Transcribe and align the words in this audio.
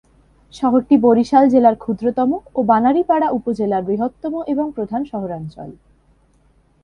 শহরটি 0.53 0.95
বরিশাল 0.97 1.45
জেলার 1.49 1.75
ক্ষুদ্রতম 1.75 2.29
ও 2.55 2.59
বানারীপাড়া 2.63 3.27
উপজেলার 3.29 3.83
বৃহত্তম 3.83 4.33
এবং 4.47 4.65
প্রধান 4.71 5.01
শহরাঞ্চল। 5.05 5.69